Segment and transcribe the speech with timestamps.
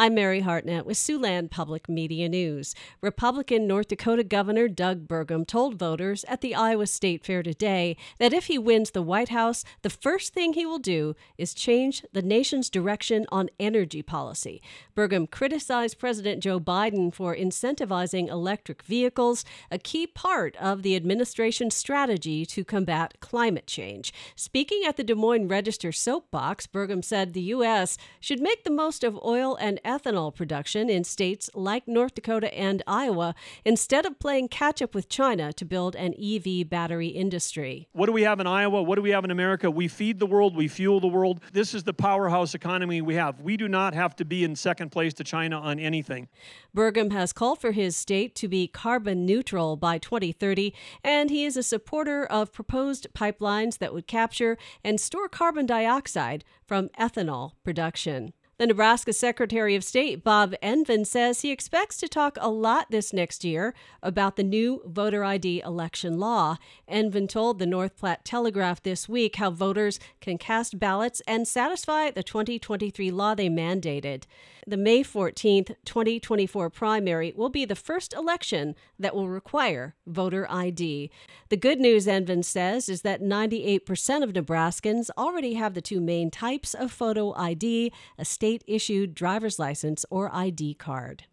[0.00, 2.72] I'm Mary Hartnett with Siouxland Public Media News.
[3.00, 8.32] Republican North Dakota Governor Doug Burgum told voters at the Iowa State Fair today that
[8.32, 12.22] if he wins the White House, the first thing he will do is change the
[12.22, 14.62] nation's direction on energy policy.
[14.96, 21.74] Burgum criticized President Joe Biden for incentivizing electric vehicles, a key part of the administration's
[21.74, 24.12] strategy to combat climate change.
[24.36, 27.98] Speaking at the Des Moines Register soapbox, Burgum said the U.S.
[28.20, 32.82] should make the most of oil and ethanol production in states like North Dakota and
[32.86, 37.88] Iowa instead of playing catch up with China to build an EV battery industry.
[37.92, 38.82] What do we have in Iowa?
[38.82, 39.70] What do we have in America?
[39.70, 41.40] We feed the world, we fuel the world.
[41.52, 43.40] This is the powerhouse economy we have.
[43.40, 46.28] We do not have to be in second place to China on anything.
[46.76, 51.56] Burgum has called for his state to be carbon neutral by 2030, and he is
[51.56, 58.34] a supporter of proposed pipelines that would capture and store carbon dioxide from ethanol production.
[58.58, 63.12] The Nebraska Secretary of State, Bob Evnen, says he expects to talk a lot this
[63.12, 66.56] next year about the new voter ID election law.
[66.90, 72.10] Evnen told the North Platte Telegraph this week how voters can cast ballots and satisfy
[72.10, 74.24] the 2023 law they mandated.
[74.66, 81.10] The May 14th, 2024 primary will be the first election that will require voter ID.
[81.48, 86.30] The good news, Evnen says, is that 98% of Nebraskans already have the two main
[86.30, 91.24] types of photo ID a state issued driver's license or ID card.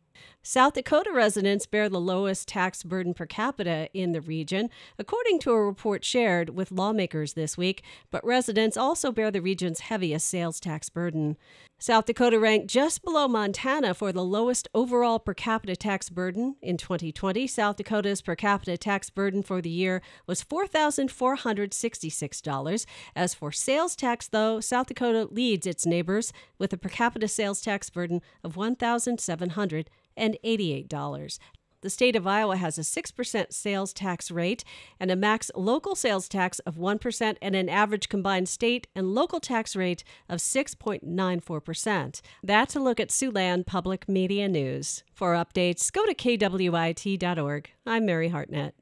[0.47, 5.49] South Dakota residents bear the lowest tax burden per capita in the region, according to
[5.49, 10.59] a report shared with lawmakers this week, but residents also bear the region's heaviest sales
[10.59, 11.35] tax burden.
[11.79, 16.57] South Dakota ranked just below Montana for the lowest overall per capita tax burden.
[16.61, 22.85] In 2020, South Dakota's per capita tax burden for the year was $4,466.
[23.15, 27.61] As for sales tax, though, South Dakota leads its neighbors with a per capita sales
[27.61, 31.39] tax burden of 1,700 and $88.
[31.85, 34.63] The state of Iowa has a 6% sales tax rate
[34.99, 39.39] and a max local sales tax of 1% and an average combined state and local
[39.39, 42.21] tax rate of 6.94%.
[42.41, 45.03] That's a look at Siouxland Public Media News.
[45.13, 47.69] For updates, go to kwit.org.
[47.85, 48.73] I'm Mary Hartnett.